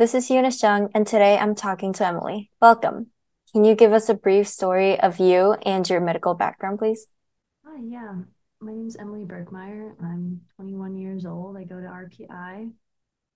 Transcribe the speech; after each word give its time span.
This 0.00 0.14
is 0.14 0.30
Eunice 0.30 0.62
Jung, 0.62 0.88
and 0.94 1.06
today 1.06 1.36
I'm 1.36 1.54
talking 1.54 1.92
to 1.92 2.06
Emily. 2.06 2.50
Welcome. 2.58 3.08
Can 3.52 3.66
you 3.66 3.74
give 3.74 3.92
us 3.92 4.08
a 4.08 4.14
brief 4.14 4.48
story 4.48 4.98
of 4.98 5.18
you 5.18 5.52
and 5.66 5.86
your 5.86 6.00
medical 6.00 6.32
background, 6.32 6.78
please? 6.78 7.06
Hi, 7.66 7.78
yeah. 7.84 8.14
My 8.62 8.72
name 8.72 8.86
is 8.86 8.96
Emily 8.96 9.26
Berkmeyer. 9.26 9.92
I'm 10.02 10.40
21 10.56 10.96
years 10.96 11.26
old. 11.26 11.58
I 11.58 11.64
go 11.64 11.78
to 11.78 11.86
RPI. 11.86 12.72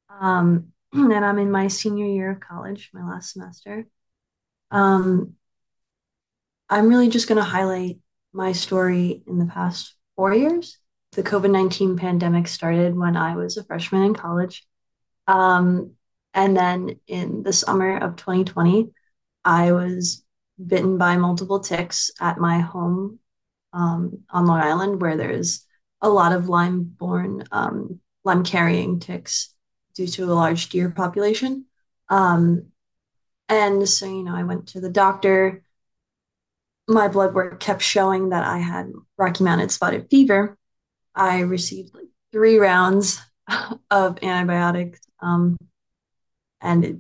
Um, 0.09 0.69
and 0.95 1.13
I'm 1.23 1.39
in 1.39 1.51
my 1.51 1.69
senior 1.69 2.07
year 2.07 2.31
of 2.31 2.41
college, 2.41 2.89
my 2.95 3.07
last 3.07 3.35
semester. 3.35 3.87
Um, 4.71 5.35
I'm 6.71 6.89
really 6.89 7.11
just 7.11 7.29
going 7.29 7.37
to 7.37 7.45
highlight 7.45 7.99
my 8.33 8.53
story 8.53 9.23
in 9.27 9.39
the 9.39 9.53
past 9.53 9.95
four 10.17 10.33
years. 10.33 10.79
The 11.13 11.23
COVID 11.23 11.51
19 11.51 11.99
pandemic 11.99 12.49
started 12.49 12.97
when 12.97 13.19
I 13.19 13.37
was 13.37 13.59
a 13.59 13.65
freshman 13.65 14.05
in 14.05 14.15
college. 14.15 14.67
Um, 15.27 15.97
and 16.35 16.57
then 16.57 17.01
in 17.07 17.45
the 17.45 17.53
summer 17.53 17.97
of 17.97 18.17
2020, 18.17 18.91
I 19.45 19.73
was 19.73 20.25
bitten 20.65 20.99
by 20.99 21.17
multiple 21.17 21.61
ticks 21.61 22.11
at 22.21 22.39
my 22.39 22.59
home 22.59 23.21
um, 23.73 24.25
on 24.31 24.47
Long 24.47 24.61
Island, 24.61 25.01
where 25.01 25.17
there's 25.17 25.65
a 26.01 26.09
lot 26.09 26.33
of 26.33 26.49
Lyme 26.49 26.83
borne, 26.83 27.45
um, 27.53 28.01
Lyme 28.25 28.45
carrying 28.45 28.99
ticks 28.99 29.55
due 29.95 30.09
to 30.09 30.25
a 30.25 30.35
large 30.35 30.69
deer 30.71 30.91
population. 30.91 31.67
Um, 32.09 32.67
and 33.49 33.89
so, 33.89 34.07
you 34.07 34.25
know, 34.25 34.35
I 34.35 34.43
went 34.43 34.69
to 34.69 34.81
the 34.81 34.91
doctor. 34.91 35.63
My 36.89 37.09
blood 37.09 37.35
work 37.35 37.61
kept 37.61 37.83
showing 37.83 38.31
that 38.31 38.45
I 38.45 38.59
had 38.59 38.93
Rocky 39.17 39.45
Mountain 39.45 39.69
spotted 39.69 40.09
fever. 40.11 40.59
I 41.15 41.41
received 41.41 41.95
like 41.95 42.09
three 42.33 42.59
rounds 42.59 43.21
of 43.91 44.19
antibiotics. 44.23 45.01
Um, 45.21 45.57
and 46.65 46.85
it, 46.85 46.97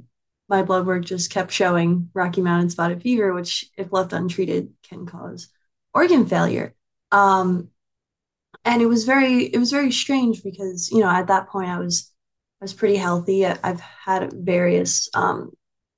my 0.48 0.62
blood 0.62 0.86
work 0.86 1.04
just 1.04 1.30
kept 1.32 1.50
showing 1.50 2.10
Rocky 2.14 2.42
Mountain 2.42 2.70
spotted 2.70 3.02
fever, 3.02 3.32
which, 3.32 3.66
if 3.76 3.92
left 3.92 4.12
untreated, 4.12 4.72
can 4.88 5.06
cause 5.06 5.48
organ 5.94 6.26
failure. 6.26 6.74
Um, 7.10 7.70
and 8.64 8.82
it 8.82 8.86
was 8.86 9.04
very, 9.04 9.44
it 9.44 9.58
was 9.58 9.70
very 9.70 9.90
strange 9.90 10.42
because 10.42 10.90
you 10.90 11.00
know 11.00 11.10
at 11.10 11.28
that 11.28 11.48
point 11.48 11.70
I 11.70 11.78
was, 11.78 12.12
I 12.60 12.64
was 12.64 12.74
pretty 12.74 12.96
healthy. 12.96 13.46
I've 13.46 13.80
had 13.80 14.32
various 14.32 15.08
um, 15.14 15.52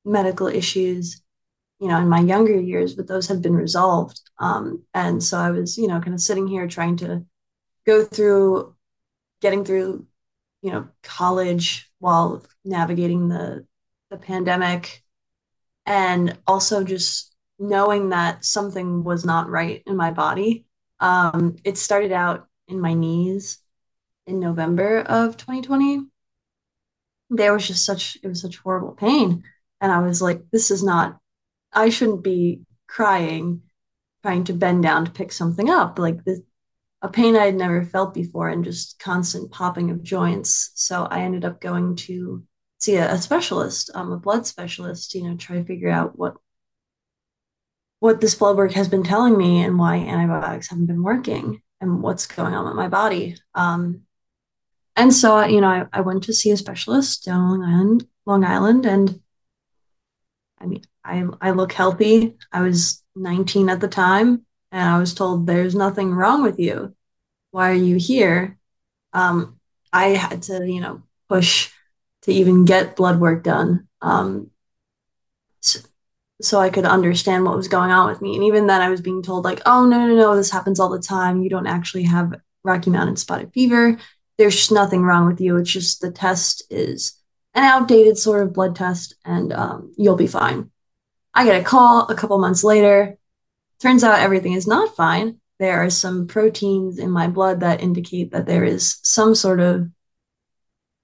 medical 0.05 0.47
issues, 0.47 1.23
you 1.81 1.89
know, 1.89 1.99
in 1.99 2.09
my 2.09 2.21
younger 2.21 2.59
years, 2.59 2.95
but 2.95 3.09
those 3.09 3.29
have 3.29 3.43
been 3.43 3.55
resolved. 3.55 4.21
Um, 4.39 4.85
and 4.95 5.23
so 5.23 5.39
I 5.39 5.51
was, 5.51 5.77
you 5.77 5.89
know, 5.89 6.01
kind 6.01 6.15
of 6.15 6.21
sitting 6.21 6.47
here 6.47 6.67
trying 6.67 6.97
to 6.99 7.25
go 7.87 8.05
through, 8.05 8.75
getting 9.41 9.65
through, 9.65 10.07
you 10.63 10.71
know, 10.71 10.89
college 11.03 11.86
while 12.07 12.41
navigating 12.65 13.29
the 13.29 13.67
the 14.11 14.17
pandemic 14.17 15.03
and 15.85 16.39
also 16.47 16.85
just 16.85 17.35
knowing 17.59 18.11
that 18.11 18.45
something 18.45 19.03
was 19.03 19.25
not 19.25 19.51
right 19.51 19.83
in 19.87 19.97
my 19.97 20.13
body. 20.13 20.67
Um, 21.01 21.57
it 21.65 21.77
started 21.77 22.13
out 22.13 22.47
in 22.69 22.81
my 22.81 22.95
knees 22.95 23.59
in 24.29 24.39
November 24.39 25.01
of 25.01 25.37
2020. 25.37 26.07
There 27.31 27.53
was 27.53 27.67
just 27.67 27.85
such 27.85 28.17
it 28.23 28.29
was 28.29 28.41
such 28.41 28.59
horrible 28.59 28.93
pain, 28.93 29.43
and 29.81 29.91
I 29.91 29.99
was 29.99 30.23
like, 30.23 30.43
"This 30.53 30.71
is 30.71 30.85
not. 30.85 31.19
I 31.73 31.89
shouldn't 31.89 32.23
be 32.23 32.61
crying, 32.87 33.63
trying 34.23 34.45
to 34.45 34.53
bend 34.53 34.85
down 34.85 35.07
to 35.07 35.11
pick 35.11 35.33
something 35.33 35.69
up. 35.69 35.99
Like 35.99 36.23
this, 36.25 36.39
a 37.03 37.09
pain 37.09 37.37
I 37.37 37.47
had 37.47 37.55
never 37.55 37.85
felt 37.85 38.15
before, 38.15 38.49
and 38.49 38.65
just 38.65 38.99
constant 38.99 39.51
popping 39.51 39.91
of 39.91 40.03
joints. 40.03 40.71
So 40.75 41.05
I 41.05 41.21
ended 41.21 41.45
up 41.45 41.61
going 41.61 41.97
to 41.97 42.45
see 42.79 42.97
a, 42.97 43.13
a 43.13 43.19
specialist, 43.19 43.91
um, 43.95 44.13
a 44.13 44.19
blood 44.19 44.47
specialist, 44.47 45.15
you 45.15 45.25
know, 45.25 45.37
try 45.37 45.57
to 45.57 45.65
figure 45.65 45.91
out 45.91 46.19
what 46.19 46.37
what 47.99 48.21
this 48.21 48.35
blood 48.35 48.57
work 48.57 48.73
has 48.73 48.89
been 48.89 49.03
telling 49.03 49.37
me 49.37 49.63
and 49.63 49.79
why 49.79 49.97
antibiotics 49.97 50.69
haven't 50.69 50.87
been 50.87 51.03
working 51.03 51.63
and 51.81 52.03
what's 52.03 52.27
going 52.27 52.55
on 52.55 52.67
with 52.67 52.75
my 52.75 52.89
body. 52.89 53.37
Um, 53.55 54.03
and 54.95 55.13
so, 55.13 55.45
you 55.45 55.61
know, 55.61 55.69
I, 55.69 55.87
I 55.93 56.01
went 56.03 56.25
to 56.25 56.33
see 56.33 56.51
a 56.51 56.57
specialist 56.57 57.25
down 57.25 57.51
Long 57.51 57.63
Island, 57.63 58.07
Long 58.25 58.45
Island, 58.45 58.87
and 58.87 59.21
I 60.59 60.67
mean, 60.67 60.83
I 61.05 61.25
I 61.41 61.51
look 61.51 61.73
healthy. 61.73 62.37
I 62.51 62.63
was 62.63 63.03
19 63.15 63.69
at 63.69 63.81
the 63.81 63.89
time, 63.89 64.46
and 64.77 64.91
I 64.91 64.99
was 64.99 65.15
told 65.15 65.47
there's 65.47 65.75
nothing 65.75 66.13
wrong 66.13 66.43
with 66.43 66.61
you. 66.61 66.95
Why 67.51 67.71
are 67.71 67.75
you 67.75 67.97
here? 67.97 68.59
Um, 69.15 69.59
I 69.91 70.09
had 70.09 70.43
to, 70.43 70.71
you 70.71 70.83
know, 70.83 71.03
push 71.31 71.71
to 72.23 72.33
even 72.33 72.67
get 72.67 72.95
blood 72.95 73.19
work 73.19 73.43
done. 73.43 73.89
Um, 74.03 74.51
so, 75.61 75.81
so 76.43 76.61
I 76.61 76.69
could 76.69 76.85
understand 76.85 77.47
what 77.47 77.57
was 77.57 77.69
going 77.69 77.91
on 77.91 78.11
with 78.11 78.21
me. 78.21 78.35
And 78.35 78.45
even 78.45 78.67
then, 78.67 78.83
I 78.83 78.91
was 78.91 79.01
being 79.01 79.23
told, 79.23 79.47
like, 79.47 79.63
oh, 79.65 79.87
no, 79.87 80.07
no, 80.07 80.15
no, 80.15 80.37
this 80.37 80.51
happens 80.51 80.79
all 80.79 80.91
the 80.91 80.99
time. 81.01 81.43
You 81.43 81.49
don't 81.49 81.67
actually 81.67 82.03
have 82.03 82.35
Rocky 82.63 82.91
Mountain 82.91 83.17
spotted 83.17 83.55
fever. 83.55 83.97
There's 84.37 84.57
just 84.57 84.73
nothing 84.73 85.01
wrong 85.01 85.27
with 85.27 85.41
you. 85.41 85.57
It's 85.57 85.73
just 85.73 86.03
the 86.03 86.11
test 86.11 86.65
is 86.69 87.19
an 87.55 87.65
outdated 87.65 88.19
sort 88.19 88.43
of 88.43 88.53
blood 88.53 88.77
test, 88.77 89.15
and 89.25 89.55
um, 89.55 89.95
you'll 89.97 90.17
be 90.17 90.27
fine. 90.27 90.71
I 91.33 91.47
get 91.47 91.63
a 91.63 91.65
call 91.65 92.09
a 92.09 92.15
couple 92.15 92.37
months 92.37 92.63
later. 92.63 93.17
Turns 93.81 94.03
out 94.03 94.21
everything 94.21 94.53
is 94.53 94.67
not 94.67 94.97
fine. 94.97 95.41
There 95.59 95.83
are 95.85 95.91
some 95.91 96.27
proteins 96.27 96.99
in 96.99 97.11
my 97.11 97.29
blood 97.29 97.61
that 97.61 97.83
indicate 97.83 98.33
that 98.33 98.47
there 98.47 98.65
is 98.65 98.99
some 99.03 99.35
sort 99.35 99.61
of 99.61 99.89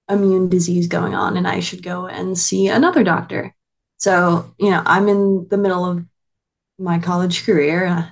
immune 0.09 0.49
disease 0.49 0.87
going 0.87 1.15
on, 1.15 1.37
and 1.37 1.47
I 1.47 1.59
should 1.59 1.83
go 1.83 2.07
and 2.07 2.37
see 2.37 2.67
another 2.67 3.03
doctor. 3.03 3.55
So, 3.97 4.53
you 4.59 4.69
know, 4.69 4.81
I'm 4.85 5.07
in 5.07 5.47
the 5.49 5.57
middle 5.57 5.85
of 5.85 6.05
my 6.77 6.99
college 6.99 7.45
career. 7.45 7.85
Uh, 7.85 8.07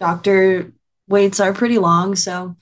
doctor 0.00 0.72
waits 1.08 1.40
are 1.40 1.52
pretty 1.52 1.78
long. 1.78 2.16
So, 2.16 2.56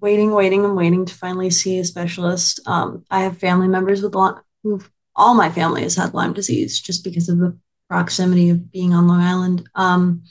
waiting, 0.00 0.32
waiting, 0.32 0.64
and 0.64 0.76
waiting 0.76 1.06
to 1.06 1.14
finally 1.14 1.50
see 1.50 1.78
a 1.78 1.84
specialist. 1.84 2.60
Um, 2.66 3.04
I 3.10 3.22
have 3.22 3.38
family 3.38 3.68
members 3.68 4.02
with 4.02 4.14
Lyme, 4.14 4.40
all 5.14 5.34
my 5.34 5.50
family 5.50 5.82
has 5.82 5.96
had 5.96 6.14
Lyme 6.14 6.32
disease 6.32 6.80
just 6.80 7.04
because 7.04 7.28
of 7.28 7.38
the 7.38 7.56
proximity 7.88 8.50
of 8.50 8.70
being 8.70 8.94
on 8.94 9.06
Long 9.06 9.20
Island. 9.20 9.68
Um, 9.74 10.24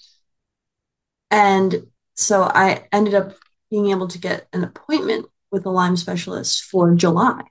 and 1.30 1.88
so 2.16 2.44
I 2.44 2.88
ended 2.92 3.14
up 3.14 3.34
being 3.70 3.90
able 3.90 4.08
to 4.10 4.20
get 4.20 4.48
an 4.54 4.64
appointment 4.64 5.28
with 5.52 5.66
a 5.66 5.70
Lyme 5.70 5.98
specialist 5.98 6.64
for 6.64 6.94
July. 6.96 7.42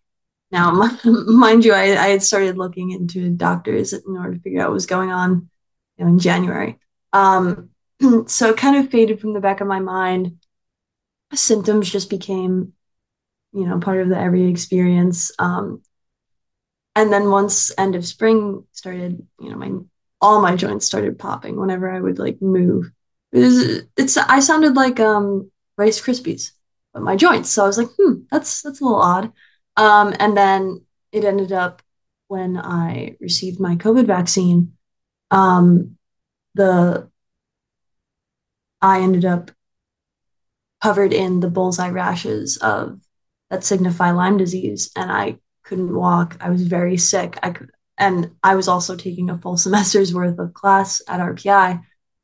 Now, 0.50 0.72
mind 1.04 1.64
you, 1.64 1.72
I, 1.72 1.96
I 1.96 2.08
had 2.08 2.22
started 2.22 2.58
looking 2.58 2.90
into 2.90 3.30
doctors 3.30 3.92
in 3.92 4.16
order 4.16 4.34
to 4.34 4.40
figure 4.40 4.60
out 4.60 4.68
what 4.68 4.74
was 4.74 4.86
going 4.86 5.10
on 5.10 5.48
you 5.96 6.04
know, 6.04 6.10
in 6.10 6.18
January. 6.18 6.78
Um, 7.12 7.70
so 8.26 8.50
it 8.50 8.56
kind 8.56 8.76
of 8.76 8.90
faded 8.90 9.20
from 9.20 9.32
the 9.32 9.40
back 9.40 9.60
of 9.60 9.68
my 9.68 9.80
mind. 9.80 10.38
Symptoms 11.32 11.90
just 11.90 12.10
became, 12.10 12.72
you 13.52 13.66
know, 13.66 13.78
part 13.78 14.00
of 14.00 14.08
the 14.08 14.18
every 14.18 14.50
experience. 14.50 15.30
Um, 15.38 15.82
and 16.96 17.12
then 17.12 17.30
once 17.30 17.72
end 17.78 17.94
of 17.94 18.06
spring 18.06 18.64
started, 18.72 19.26
you 19.40 19.50
know, 19.50 19.56
my 19.56 19.72
all 20.20 20.40
my 20.40 20.54
joints 20.56 20.86
started 20.86 21.18
popping 21.18 21.56
whenever 21.56 21.90
I 21.90 22.00
would 22.00 22.18
like 22.18 22.42
move. 22.42 22.90
It 23.32 23.38
was, 23.38 23.82
it's 23.96 24.16
I 24.16 24.40
sounded 24.40 24.74
like 24.74 25.00
um 25.00 25.50
Rice 25.76 26.00
Krispies, 26.00 26.50
but 26.92 27.02
my 27.02 27.16
joints. 27.16 27.50
So 27.50 27.64
I 27.64 27.66
was 27.66 27.78
like, 27.78 27.88
hmm, 27.98 28.22
that's 28.30 28.62
that's 28.62 28.80
a 28.80 28.84
little 28.84 29.00
odd. 29.00 29.32
Um, 29.76 30.14
and 30.18 30.36
then 30.36 30.84
it 31.12 31.24
ended 31.24 31.52
up 31.52 31.82
when 32.28 32.56
I 32.56 33.16
received 33.20 33.60
my 33.60 33.76
COVID 33.76 34.06
vaccine, 34.06 34.74
um, 35.30 35.96
the 36.54 37.08
I 38.82 39.00
ended 39.00 39.24
up 39.24 39.50
covered 40.82 41.12
in 41.12 41.40
the 41.40 41.50
bullseye 41.50 41.90
rashes 41.90 42.56
of 42.58 43.00
that 43.50 43.64
signify 43.64 44.10
Lyme 44.12 44.36
disease, 44.36 44.90
and 44.96 45.10
I 45.10 45.38
couldn't 45.70 45.94
walk. 45.94 46.36
I 46.40 46.50
was 46.50 46.66
very 46.66 46.98
sick. 46.98 47.38
I 47.42 47.50
could, 47.50 47.70
and 47.96 48.32
I 48.42 48.56
was 48.56 48.68
also 48.68 48.94
taking 48.96 49.30
a 49.30 49.38
full 49.38 49.56
semester's 49.64 50.12
worth 50.12 50.38
of 50.38 50.52
class 50.52 51.00
at 51.08 51.20
RPI 51.20 51.82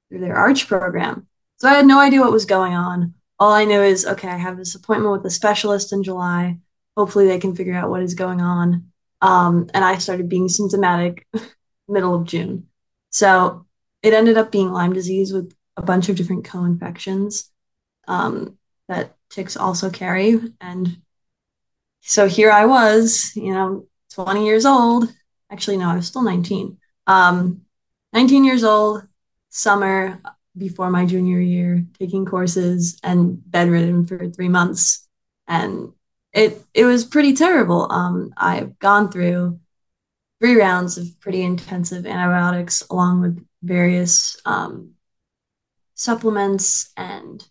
through 0.09 0.21
their 0.21 0.37
Arch 0.37 0.67
program. 0.67 1.27
So 1.57 1.69
I 1.69 1.75
had 1.75 1.87
no 1.87 1.99
idea 1.99 2.21
what 2.21 2.33
was 2.33 2.45
going 2.45 2.75
on. 2.75 3.15
All 3.39 3.53
I 3.53 3.65
knew 3.65 3.81
is, 3.81 4.05
okay, 4.05 4.29
I 4.29 4.37
have 4.37 4.59
this 4.59 4.75
appointment 4.75 5.13
with 5.13 5.25
a 5.25 5.31
specialist 5.31 5.95
in 5.95 6.03
July 6.03 6.59
hopefully 6.97 7.27
they 7.27 7.39
can 7.39 7.55
figure 7.55 7.75
out 7.75 7.91
what 7.91 8.03
is 8.03 8.15
going 8.15 8.41
on. 8.41 8.91
Um, 9.21 9.69
and 9.75 9.85
I 9.85 9.99
started 9.99 10.29
being 10.29 10.49
symptomatic 10.49 11.27
middle 11.89 12.15
of 12.15 12.25
June. 12.25 12.69
So 13.11 13.67
it 14.03 14.15
ended 14.15 14.39
up 14.39 14.51
being 14.51 14.73
Lyme 14.73 14.93
disease 14.93 15.33
with 15.33 15.55
a 15.77 15.83
bunch 15.83 16.09
of 16.09 16.17
different 16.17 16.45
co-infections 16.45 17.51
um, 18.09 18.59
that 18.89 19.15
ticks 19.31 19.57
also 19.57 19.91
carry. 19.91 20.41
And 20.61 20.99
so 22.07 22.29
here 22.29 22.53
I 22.53 22.67
was, 22.67 23.33
you 23.35 23.53
know, 23.53 23.87
20 24.15 24.47
years 24.47 24.65
old. 24.65 25.13
Actually, 25.51 25.77
no, 25.77 25.89
I 25.89 25.97
was 25.97 26.07
still 26.07 26.23
19. 26.23 26.79
Um, 27.09 27.63
19 28.13 28.45
years 28.45 28.63
old, 28.63 29.03
summer 29.49 30.21
before 30.57 30.89
my 30.89 31.05
junior 31.05 31.41
year, 31.41 31.85
taking 31.99 32.25
courses 32.25 33.01
and 33.03 33.39
bedridden 33.51 34.07
for 34.07 34.29
three 34.31 34.49
months. 34.49 35.09
And 35.49 35.93
it 36.33 36.63
it 36.75 36.85
was 36.85 37.05
pretty 37.05 37.35
terrible. 37.35 37.91
Um, 37.91 38.33
I've 38.37 38.79
gone 38.79 39.11
through 39.11 39.59
three 40.39 40.55
rounds 40.55 40.99
of 40.99 41.19
pretty 41.19 41.43
intensive 41.43 42.07
antibiotics 42.07 42.85
along 42.89 43.21
with 43.21 43.45
various 43.65 44.37
um, 44.45 44.93
supplements 45.95 46.93
and 46.97 47.45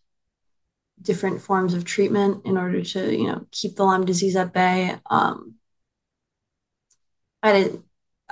different 1.06 1.42
forms 1.42 1.74
of 1.74 1.86
treatment 1.86 2.46
in 2.46 2.58
order 2.58 2.84
to 2.84 3.16
you 3.16 3.28
know 3.28 3.46
keep 3.52 3.76
the 3.76 3.84
Lyme 3.84 4.06
disease 4.06 4.36
at 4.36 4.54
bay. 4.54 4.96
Um, 5.10 5.56
I 7.44 7.54
did, 7.54 7.84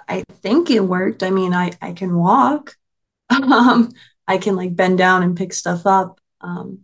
I 0.07 0.23
think 0.41 0.69
it 0.71 0.81
worked. 0.81 1.23
I 1.23 1.29
mean, 1.29 1.53
I 1.53 1.71
I 1.81 1.93
can 1.93 2.15
walk. 2.15 2.75
um, 3.29 3.91
I 4.27 4.37
can 4.37 4.55
like 4.55 4.75
bend 4.75 4.97
down 4.97 5.23
and 5.23 5.37
pick 5.37 5.53
stuff 5.53 5.85
up, 5.85 6.19
um, 6.41 6.79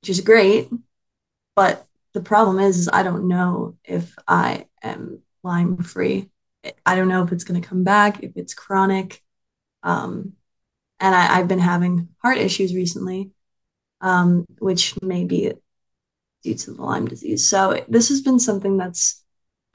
which 0.00 0.10
is 0.10 0.20
great. 0.20 0.70
But 1.56 1.86
the 2.12 2.22
problem 2.22 2.58
is, 2.58 2.78
is 2.78 2.88
I 2.92 3.02
don't 3.02 3.28
know 3.28 3.76
if 3.84 4.14
I 4.28 4.66
am 4.82 5.22
Lyme 5.42 5.78
free. 5.82 6.30
I 6.86 6.94
don't 6.94 7.08
know 7.08 7.24
if 7.24 7.32
it's 7.32 7.44
going 7.44 7.60
to 7.60 7.68
come 7.68 7.84
back, 7.84 8.22
if 8.22 8.32
it's 8.36 8.54
chronic. 8.54 9.22
Um, 9.82 10.34
and 11.00 11.14
I, 11.14 11.38
have 11.38 11.48
been 11.48 11.58
having 11.58 12.08
heart 12.22 12.38
issues 12.38 12.74
recently, 12.74 13.30
um, 14.02 14.44
which 14.58 15.00
may 15.00 15.24
be 15.24 15.52
due 16.42 16.54
to 16.54 16.72
the 16.72 16.82
Lyme 16.82 17.06
disease. 17.06 17.48
So 17.48 17.84
this 17.88 18.08
has 18.08 18.20
been 18.20 18.38
something 18.38 18.76
that's 18.76 19.22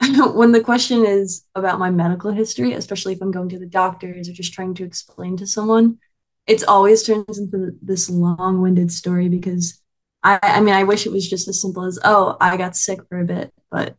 when 0.00 0.52
the 0.52 0.60
question 0.60 1.04
is 1.04 1.44
about 1.54 1.80
my 1.80 1.90
medical 1.90 2.30
history, 2.30 2.74
especially 2.74 3.14
if 3.14 3.22
I'm 3.22 3.32
going 3.32 3.48
to 3.48 3.58
the 3.58 3.66
doctors 3.66 4.28
or 4.28 4.32
just 4.32 4.52
trying 4.52 4.74
to 4.74 4.84
explain 4.84 5.36
to 5.38 5.46
someone, 5.46 5.98
it's 6.46 6.62
always 6.62 7.02
turns 7.02 7.38
into 7.38 7.72
this 7.82 8.08
long-winded 8.08 8.92
story 8.92 9.28
because 9.28 9.80
I, 10.22 10.38
I 10.42 10.60
mean, 10.60 10.74
I 10.74 10.84
wish 10.84 11.06
it 11.06 11.12
was 11.12 11.28
just 11.28 11.48
as 11.48 11.60
simple 11.60 11.84
as, 11.84 11.98
oh, 12.04 12.36
I 12.40 12.56
got 12.56 12.76
sick 12.76 13.00
for 13.08 13.20
a 13.20 13.24
bit, 13.24 13.52
but 13.70 13.96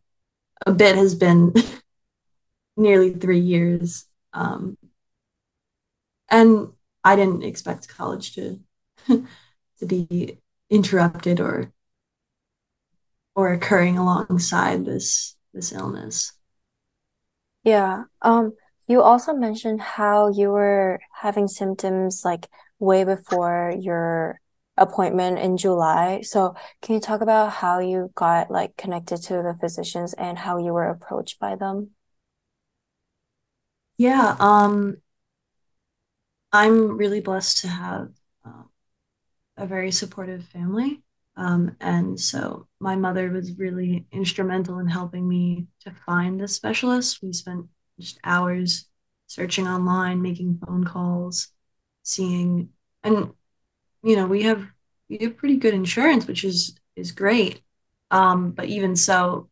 a 0.66 0.72
bit 0.72 0.96
has 0.96 1.14
been 1.14 1.54
nearly 2.76 3.12
three 3.12 3.40
years. 3.40 4.06
Um, 4.32 4.76
and 6.28 6.68
I 7.04 7.16
didn't 7.16 7.42
expect 7.42 7.88
college 7.88 8.34
to 8.36 8.60
to 9.80 9.86
be 9.86 10.38
interrupted 10.70 11.40
or 11.40 11.72
or 13.34 13.52
occurring 13.52 13.98
alongside 13.98 14.84
this 14.84 15.36
this 15.52 15.72
illness. 15.72 16.32
Yeah. 17.64 18.04
Um, 18.22 18.52
you 18.86 19.02
also 19.02 19.32
mentioned 19.34 19.80
how 19.80 20.30
you 20.30 20.50
were 20.50 21.00
having 21.12 21.48
symptoms 21.48 22.22
like 22.24 22.48
way 22.78 23.04
before 23.04 23.74
your 23.78 24.40
appointment 24.76 25.38
in 25.38 25.56
July. 25.56 26.22
So 26.22 26.54
can 26.82 26.94
you 26.94 27.00
talk 27.00 27.20
about 27.20 27.52
how 27.52 27.80
you 27.80 28.10
got 28.14 28.50
like 28.50 28.76
connected 28.76 29.18
to 29.24 29.34
the 29.34 29.56
physicians 29.60 30.14
and 30.14 30.38
how 30.38 30.58
you 30.58 30.72
were 30.72 30.88
approached 30.88 31.38
by 31.38 31.56
them? 31.56 31.90
Yeah, 33.98 34.34
um, 34.40 34.96
I'm 36.52 36.96
really 36.96 37.20
blessed 37.20 37.58
to 37.58 37.68
have 37.68 38.08
a 39.60 39.66
very 39.66 39.92
supportive 39.92 40.44
family. 40.46 41.02
Um, 41.36 41.76
and 41.80 42.18
so 42.18 42.66
my 42.80 42.96
mother 42.96 43.30
was 43.30 43.58
really 43.58 44.06
instrumental 44.10 44.78
in 44.78 44.88
helping 44.88 45.28
me 45.28 45.66
to 45.82 45.92
find 46.06 46.40
this 46.40 46.56
specialist. 46.56 47.22
We 47.22 47.32
spent 47.32 47.66
just 47.98 48.18
hours 48.24 48.86
searching 49.26 49.68
online, 49.68 50.22
making 50.22 50.60
phone 50.64 50.84
calls, 50.84 51.48
seeing, 52.02 52.70
and 53.04 53.32
you 54.02 54.16
know, 54.16 54.26
we 54.26 54.42
have 54.44 54.66
we 55.08 55.18
have 55.18 55.36
pretty 55.36 55.56
good 55.56 55.74
insurance, 55.74 56.26
which 56.26 56.42
is 56.44 56.76
is 56.96 57.12
great. 57.12 57.62
Um, 58.10 58.52
but 58.52 58.66
even 58.66 58.96
so, 58.96 59.50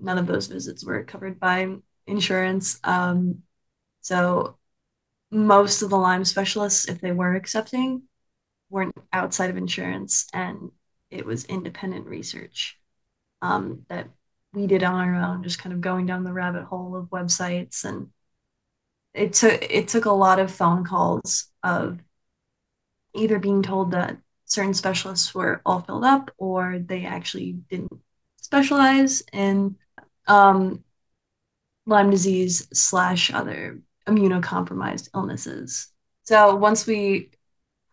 none 0.00 0.18
of 0.18 0.26
those 0.26 0.46
visits 0.46 0.84
were 0.84 1.04
covered 1.04 1.38
by 1.40 1.76
insurance. 2.06 2.78
Um, 2.84 3.42
so 4.00 4.58
most 5.30 5.82
of 5.82 5.90
the 5.90 5.96
Lyme 5.96 6.24
specialists, 6.24 6.88
if 6.88 7.00
they 7.00 7.12
were 7.12 7.34
accepting, 7.34 8.02
weren't 8.70 8.96
outside 9.12 9.50
of 9.50 9.56
insurance, 9.56 10.26
and 10.32 10.70
it 11.10 11.24
was 11.24 11.44
independent 11.44 12.06
research 12.06 12.78
um, 13.42 13.84
that 13.88 14.08
we 14.52 14.66
did 14.66 14.82
on 14.82 14.94
our 14.94 15.14
own, 15.14 15.42
just 15.42 15.58
kind 15.58 15.72
of 15.72 15.80
going 15.80 16.06
down 16.06 16.24
the 16.24 16.32
rabbit 16.32 16.64
hole 16.64 16.96
of 16.96 17.06
websites, 17.10 17.84
and 17.84 18.08
it 19.12 19.32
took 19.34 19.62
it 19.62 19.88
took 19.88 20.06
a 20.06 20.12
lot 20.12 20.38
of 20.38 20.50
phone 20.50 20.84
calls 20.84 21.46
of 21.62 21.98
either 23.14 23.38
being 23.38 23.62
told 23.62 23.92
that 23.92 24.18
certain 24.44 24.74
specialists 24.74 25.34
were 25.34 25.62
all 25.64 25.80
filled 25.80 26.04
up 26.04 26.30
or 26.36 26.78
they 26.78 27.04
actually 27.04 27.52
didn't 27.52 27.92
specialize 28.36 29.22
in 29.32 29.76
um, 30.26 30.82
Lyme 31.86 32.10
disease 32.10 32.66
slash 32.72 33.32
other 33.32 33.80
immunocompromised 34.06 35.08
illnesses. 35.14 35.88
So 36.24 36.56
once 36.56 36.86
we 36.86 37.30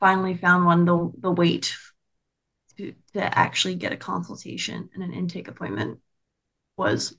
finally 0.01 0.35
found 0.35 0.65
one, 0.65 0.83
the, 0.83 1.11
the 1.19 1.31
wait 1.31 1.77
to, 2.77 2.93
to 3.13 3.39
actually 3.39 3.75
get 3.75 3.93
a 3.93 3.97
consultation 3.97 4.89
and 4.93 5.03
an 5.03 5.13
intake 5.13 5.47
appointment 5.47 5.99
was 6.75 7.15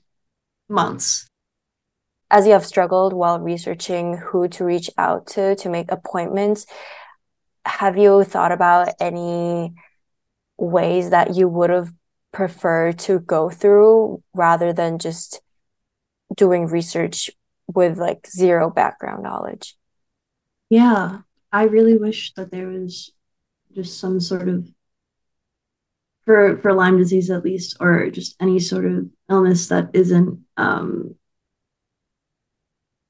months. 0.69 1.25
As 2.29 2.45
you 2.45 2.53
have 2.53 2.65
struggled 2.65 3.13
while 3.13 3.39
researching 3.39 4.17
who 4.17 4.47
to 4.49 4.65
reach 4.65 4.89
out 4.97 5.27
to 5.27 5.55
to 5.55 5.69
make 5.69 5.91
appointments, 5.91 6.65
have 7.65 7.97
you 7.97 8.23
thought 8.23 8.51
about 8.51 8.89
any 8.99 9.73
ways 10.57 11.09
that 11.11 11.35
you 11.35 11.47
would 11.47 11.69
have 11.69 11.93
preferred 12.31 12.99
to 12.99 13.19
go 13.19 13.49
through 13.49 14.21
rather 14.33 14.73
than 14.73 14.99
just 14.99 15.41
doing 16.35 16.65
research 16.65 17.29
with 17.67 17.97
like 17.97 18.27
zero 18.27 18.69
background 18.69 19.23
knowledge? 19.23 19.77
Yeah, 20.69 21.19
I 21.53 21.63
really 21.65 21.97
wish 21.97 22.33
that 22.33 22.51
there 22.51 22.67
was 22.67 23.11
just 23.73 23.99
some 23.99 24.19
sort 24.19 24.49
of 24.49 24.67
for 26.25 26.57
for 26.61 26.73
Lyme 26.73 26.97
disease 26.97 27.29
at 27.29 27.43
least, 27.43 27.77
or 27.79 28.09
just 28.09 28.35
any 28.41 28.59
sort 28.59 28.85
of 28.85 29.09
illness 29.29 29.67
that 29.67 29.91
isn't 29.93 30.39
um, 30.57 31.15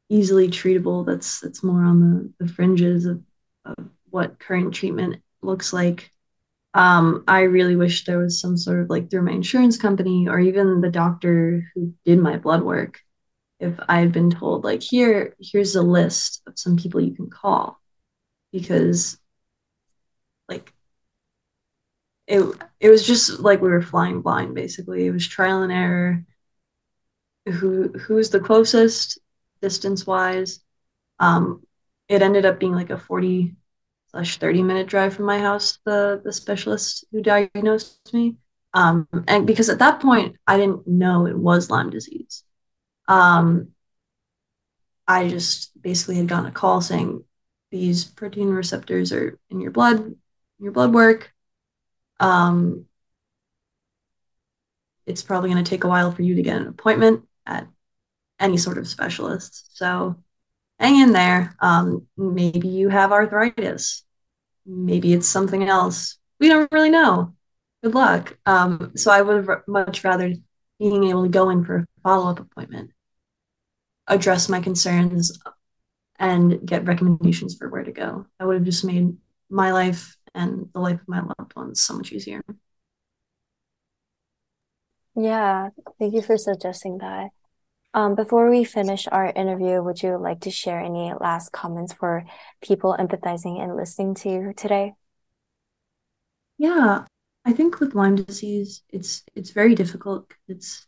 easily 0.10 0.48
treatable. 0.50 1.06
That's 1.06 1.40
that's 1.40 1.64
more 1.64 1.84
on 1.84 2.34
the, 2.40 2.46
the 2.46 2.52
fringes 2.54 3.06
of, 3.06 3.22
of 3.66 3.76
what 4.10 4.40
current 4.40 4.74
treatment 4.74 5.22
looks 5.42 5.74
like. 5.74 6.12
Um, 6.74 7.24
I 7.28 7.42
really 7.42 7.76
wish 7.76 8.06
there 8.06 8.18
was 8.18 8.42
some 8.42 8.58
sort 8.58 8.82
of 8.82 8.90
like 8.90 9.10
through 9.10 9.22
my 9.24 9.32
insurance 9.32 9.78
company 9.78 10.28
or 10.28 10.40
even 10.40 10.82
the 10.82 10.90
doctor 10.90 11.72
who 11.76 11.94
did 12.04 12.20
my 12.20 12.38
blood 12.38 12.64
work. 12.64 13.00
If 13.60 13.80
I 13.88 14.00
had 14.00 14.12
been 14.12 14.32
told 14.32 14.64
like 14.64 14.82
here, 14.82 15.36
here's 15.40 15.76
a 15.76 15.82
list 15.84 16.42
of 16.48 16.58
some 16.58 16.76
people 16.78 17.00
you 17.00 17.16
can 17.16 17.30
call, 17.30 17.80
because 18.54 19.18
like 20.48 20.74
it 22.28 22.42
it 22.80 22.90
was 22.90 23.06
just 23.06 23.40
like 23.40 23.62
we 23.62 23.70
were 23.70 23.82
flying 23.82 24.22
blind 24.22 24.56
basically. 24.56 25.06
It 25.06 25.12
was 25.12 25.28
trial 25.28 25.64
and 25.64 25.72
error. 25.72 26.24
Who 27.46 27.90
who's 27.90 28.30
the 28.30 28.40
closest 28.40 29.20
distance 29.62 30.08
wise? 30.08 30.62
Um, 31.20 31.64
it 32.10 32.22
ended 32.22 32.46
up 32.46 32.60
being 32.60 32.74
like 32.74 32.90
a 32.90 32.98
40 32.98 33.56
slash 34.12 34.38
30 34.38 34.64
minute 34.64 34.88
drive 34.88 35.16
from 35.16 35.26
my 35.26 35.40
house, 35.40 35.80
the, 35.86 36.22
the 36.24 36.34
specialist 36.34 37.06
who 37.12 37.22
diagnosed 37.22 38.14
me. 38.14 38.38
Um, 38.74 39.08
and 39.28 39.46
because 39.48 39.70
at 39.70 39.80
that 39.80 40.02
point, 40.02 40.38
I 40.48 40.58
didn't 40.58 40.88
know 40.88 41.28
it 41.28 41.38
was 41.38 41.70
Lyme 41.70 41.90
disease. 41.90 42.44
Um, 43.08 43.70
I 45.08 45.28
just 45.28 45.80
basically 45.82 46.16
had 46.16 46.28
gotten 46.28 46.46
a 46.48 46.52
call 46.52 46.82
saying 46.82 47.24
these 47.74 48.06
protein 48.06 48.50
receptors 48.50 49.12
are 49.12 49.40
in 49.50 49.60
your 49.60 49.72
blood, 49.72 50.14
your 50.60 50.72
blood 50.72 50.94
work. 50.94 51.34
Um, 52.20 52.86
it's 55.08 55.24
probably 55.24 55.50
going 55.50 55.64
to 55.64 55.68
take 55.68 55.84
a 55.84 55.88
while 55.88 56.12
for 56.12 56.22
you 56.22 56.36
to 56.36 56.44
get 56.44 56.62
an 56.62 56.68
appointment 56.68 57.28
at 57.48 57.68
any 58.40 58.58
sort 58.58 58.78
of 58.78 58.88
specialist. 58.88 59.76
So 59.76 60.18
hang 60.78 61.00
in 61.00 61.14
there. 61.14 61.56
Um, 61.60 62.06
maybe 62.16 62.68
you 62.68 62.90
have 62.90 63.12
arthritis. 63.12 64.04
Maybe 64.68 65.12
it's 65.12 65.28
something 65.28 65.64
else. 65.64 66.20
We 66.40 66.50
don't 66.50 66.72
really 66.72 66.92
know. 66.92 67.34
Good 67.82 67.96
luck. 67.96 68.38
Um, 68.46 68.92
so 68.96 69.12
I 69.12 69.24
would 69.24 69.48
have 69.48 69.64
much 69.68 70.04
rather 70.04 70.32
being 70.78 71.06
able 71.06 71.24
to 71.24 71.30
go 71.30 71.50
in 71.50 71.66
for 71.66 71.78
a 71.78 71.86
follow 72.04 72.30
up 72.30 72.40
appointment, 72.40 72.92
address 74.08 74.48
my 74.48 74.60
concerns, 74.60 75.40
and 76.20 76.66
get 76.66 76.86
recommendations 76.86 77.56
for 77.58 77.70
where 77.70 77.84
to 77.84 77.92
go. 77.92 78.26
I 78.40 78.46
would 78.46 78.56
have 78.56 78.66
just 78.66 78.86
made 78.86 79.16
my 79.50 79.72
life 79.72 80.18
and 80.36 80.70
the 80.74 80.80
life 80.80 81.02
of 81.02 81.08
my 81.08 81.22
loved 81.22 81.56
ones 81.56 81.82
so 81.82 81.96
much 81.96 82.12
easier. 82.12 82.42
Yeah, 85.16 85.70
thank 86.00 86.14
you 86.14 86.22
for 86.22 86.38
suggesting 86.38 86.98
that. 87.00 87.30
Um, 87.94 88.16
before 88.16 88.50
we 88.50 88.64
finish 88.64 89.08
our 89.08 89.28
interview, 89.28 89.82
would 89.84 90.04
you 90.04 90.18
like 90.18 90.42
to 90.42 90.52
share 90.52 90.80
any 90.80 91.14
last 91.20 91.52
comments 91.52 91.94
for 91.94 92.26
people 92.62 92.96
empathizing 93.00 93.62
and 93.62 93.76
listening 93.76 94.16
to 94.16 94.30
you 94.30 94.54
today? 94.58 94.94
Yeah, 96.58 97.06
I 97.46 97.54
think 97.54 97.80
with 97.80 97.94
Lyme 97.96 98.16
disease, 98.16 98.84
it's 98.90 99.24
it's 99.36 99.52
very 99.52 99.76
difficult. 99.76 100.32
It's 100.48 100.88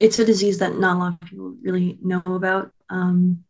it's 0.00 0.18
a 0.18 0.24
disease 0.24 0.58
that 0.58 0.78
not 0.78 0.96
a 0.96 0.98
lot 0.98 1.12
of 1.22 1.28
people 1.28 1.54
really 1.62 1.98
know 2.02 2.22
about, 2.26 2.72
um, 2.90 3.44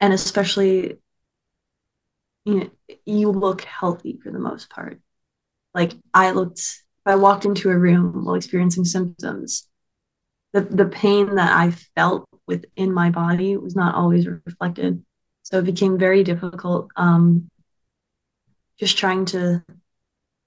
and 0.00 0.12
especially 0.12 0.98
you 2.44 2.54
know 2.54 2.70
you 3.04 3.30
look 3.30 3.62
healthy 3.62 4.18
for 4.22 4.30
the 4.30 4.38
most 4.38 4.70
part. 4.70 5.00
Like 5.74 5.92
I 6.14 6.32
looked, 6.32 6.60
if 6.60 7.06
I 7.06 7.16
walked 7.16 7.44
into 7.44 7.70
a 7.70 7.78
room 7.78 8.24
while 8.24 8.34
experiencing 8.34 8.84
symptoms, 8.84 9.68
the 10.52 10.62
the 10.62 10.86
pain 10.86 11.36
that 11.36 11.52
I 11.56 11.70
felt 11.94 12.28
within 12.46 12.92
my 12.92 13.10
body 13.10 13.56
was 13.56 13.76
not 13.76 13.94
always 13.94 14.26
reflected. 14.26 15.04
So 15.42 15.58
it 15.58 15.64
became 15.64 15.98
very 15.98 16.24
difficult. 16.24 16.90
Um, 16.96 17.50
just 18.78 18.96
trying 18.96 19.26
to 19.26 19.62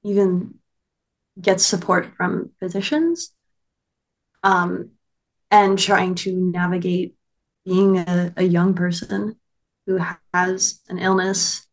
even 0.04 0.56
get 1.40 1.62
support 1.62 2.16
from 2.16 2.52
physicians 2.60 3.34
um, 4.44 4.92
and 5.52 5.80
trying 5.80 6.16
to 6.16 6.36
navigate 6.36 7.16
being 7.66 7.98
a, 7.98 8.34
a 8.38 8.44
young 8.44 8.74
person 8.74 9.40
who 9.86 10.00
has 10.34 10.82
an 10.90 11.00
illness 11.00 11.68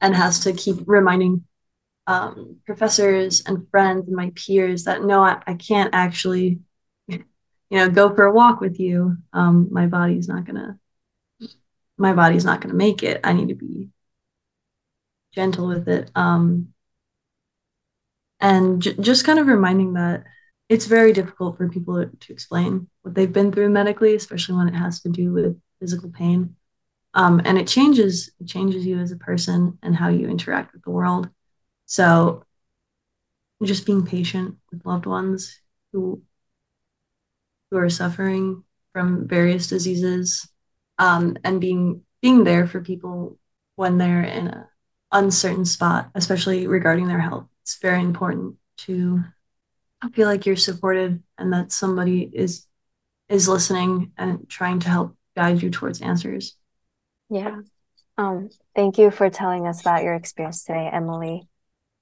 and 0.00 0.14
has 0.14 0.40
to 0.40 0.52
keep 0.52 0.76
reminding 0.86 1.44
um, 2.06 2.58
professors 2.66 3.42
and 3.46 3.68
friends 3.70 4.06
and 4.06 4.16
my 4.16 4.32
peers 4.34 4.84
that 4.84 5.02
no, 5.02 5.22
I, 5.22 5.40
I 5.46 5.54
can't 5.54 5.94
actually, 5.94 6.60
you 7.08 7.24
know, 7.70 7.88
go 7.88 8.14
for 8.14 8.24
a 8.24 8.32
walk 8.32 8.60
with 8.60 8.78
you. 8.78 9.16
Um, 9.32 9.68
my 9.70 9.86
body's 9.86 10.28
not 10.28 10.44
gonna, 10.44 10.78
my 11.96 12.12
body's 12.12 12.44
not 12.44 12.60
gonna 12.60 12.74
make 12.74 13.02
it. 13.02 13.20
I 13.24 13.32
need 13.32 13.48
to 13.48 13.54
be 13.54 13.88
gentle 15.34 15.66
with 15.66 15.88
it. 15.88 16.10
Um, 16.14 16.74
and 18.40 18.82
j- 18.82 18.96
just 19.00 19.24
kind 19.24 19.38
of 19.38 19.46
reminding 19.46 19.94
that 19.94 20.24
it's 20.68 20.86
very 20.86 21.12
difficult 21.12 21.56
for 21.56 21.68
people 21.68 22.04
to, 22.04 22.10
to, 22.14 22.32
explain 22.32 22.88
what 23.02 23.14
they've 23.14 23.32
been 23.32 23.52
through 23.52 23.68
medically, 23.68 24.14
especially 24.14 24.56
when 24.56 24.68
it 24.68 24.74
has 24.74 25.00
to 25.00 25.08
do 25.08 25.32
with 25.32 25.60
physical 25.80 26.10
pain. 26.10 26.56
Um, 27.14 27.40
and 27.44 27.56
it 27.58 27.68
changes 27.68 28.30
it 28.40 28.48
changes 28.48 28.84
you 28.84 28.98
as 28.98 29.12
a 29.12 29.16
person 29.16 29.78
and 29.82 29.94
how 29.94 30.08
you 30.08 30.28
interact 30.28 30.72
with 30.72 30.82
the 30.82 30.90
world. 30.90 31.28
So 31.86 32.44
just 33.62 33.86
being 33.86 34.04
patient 34.04 34.56
with 34.70 34.84
loved 34.84 35.06
ones 35.06 35.60
who 35.92 36.22
who 37.70 37.78
are 37.78 37.90
suffering 37.90 38.64
from 38.92 39.26
various 39.26 39.66
diseases 39.68 40.48
um, 40.98 41.36
and 41.44 41.60
being 41.60 42.02
being 42.20 42.44
there 42.44 42.66
for 42.66 42.80
people 42.80 43.38
when 43.76 43.98
they're 43.98 44.22
in 44.22 44.48
a 44.48 44.68
uncertain 45.12 45.64
spot, 45.64 46.10
especially 46.14 46.66
regarding 46.66 47.06
their 47.06 47.20
health. 47.20 47.46
It's 47.62 47.78
very 47.78 48.00
important 48.00 48.56
to 48.78 49.22
feel 50.12 50.28
like 50.28 50.44
you're 50.44 50.56
supported 50.56 51.22
and 51.38 51.52
that 51.52 51.72
somebody 51.72 52.30
is 52.32 52.66
is 53.28 53.48
listening 53.48 54.12
and 54.18 54.48
trying 54.48 54.80
to 54.80 54.88
help 54.88 55.16
guide 55.36 55.62
you 55.62 55.70
towards 55.70 56.02
answers. 56.02 56.56
Yeah. 57.28 57.60
Um, 58.18 58.50
thank 58.76 58.98
you 58.98 59.10
for 59.10 59.30
telling 59.30 59.66
us 59.66 59.80
about 59.80 60.04
your 60.04 60.14
experience 60.14 60.64
today, 60.64 60.88
Emily. 60.92 61.48